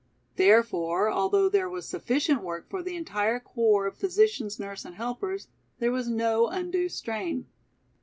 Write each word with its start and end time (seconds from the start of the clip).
Therefore, 0.35 1.11
although 1.11 1.47
there 1.47 1.69
was 1.69 1.87
sufficient 1.87 2.41
work 2.41 2.67
for 2.67 2.81
the 2.81 2.95
entire 2.95 3.39
corps 3.39 3.85
of 3.85 3.95
physicians, 3.99 4.59
nurses 4.59 4.85
and 4.87 4.95
helpers, 4.95 5.47
there 5.77 5.91
was 5.91 6.07
no 6.09 6.47
undue 6.47 6.89
strain. 6.89 7.45